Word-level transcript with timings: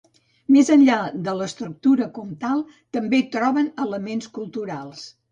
Més 0.53 0.69
enllà 0.75 0.95
de 1.25 1.33
l'estructura 1.41 2.07
comtal 2.15 2.63
també 2.97 3.19
trobem 3.35 3.69
elements 3.85 4.31
culturals. 4.39 5.05